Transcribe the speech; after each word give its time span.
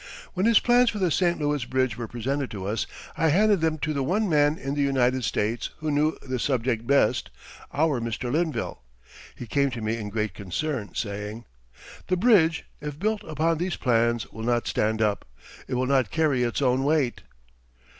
When 0.33 0.47
his 0.47 0.59
plans 0.59 0.89
for 0.89 0.97
the 0.97 1.11
St. 1.11 1.39
Louis 1.39 1.63
Bridge 1.63 1.95
were 1.95 2.07
presented 2.07 2.49
to 2.49 2.65
us, 2.65 2.87
I 3.15 3.27
handed 3.27 3.61
them 3.61 3.77
to 3.83 3.93
the 3.93 4.01
one 4.01 4.27
man 4.27 4.57
in 4.57 4.73
the 4.73 4.81
United 4.81 5.23
States 5.23 5.69
who 5.77 5.91
knew 5.91 6.17
the 6.23 6.39
subject 6.39 6.87
best 6.87 7.29
our 7.71 8.01
Mr. 8.01 8.31
Linville. 8.31 8.81
He 9.35 9.45
came 9.45 9.69
to 9.69 9.79
me 9.79 9.97
in 9.97 10.09
great 10.09 10.33
concern, 10.33 10.95
saying: 10.95 11.45
"The 12.07 12.17
bridge 12.17 12.65
if 12.81 12.97
built 12.97 13.21
upon 13.25 13.59
these 13.59 13.75
plans 13.75 14.25
will 14.33 14.41
not 14.43 14.65
stand 14.65 15.03
up; 15.03 15.23
it 15.67 15.75
will 15.75 15.85
not 15.85 16.09
carry 16.09 16.41
its 16.41 16.63
own 16.63 16.83
weight." 16.83 17.21